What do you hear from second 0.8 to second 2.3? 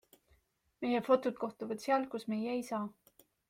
Meie fotod kohtuvad seal, kus